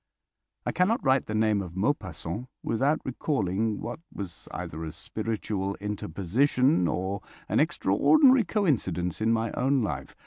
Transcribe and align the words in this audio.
I 0.65 0.71
cannot 0.71 1.05
write 1.05 1.27
the 1.27 1.35
name 1.35 1.61
of 1.61 1.75
Maupassant 1.75 2.47
without 2.63 2.99
recalling 3.05 3.79
what 3.79 3.99
was 4.11 4.47
either 4.49 4.83
a 4.83 4.91
spiritual 4.91 5.75
interposition 5.75 6.87
or 6.87 7.21
an 7.47 7.59
extraordinary 7.59 8.43
coincidence 8.43 9.21
in 9.21 9.31
my 9.31 9.51
own 9.51 9.83
life. 9.83 10.15